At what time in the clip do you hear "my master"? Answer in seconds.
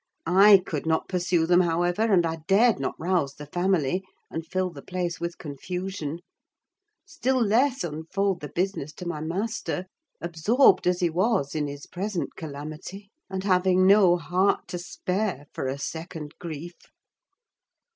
9.07-9.85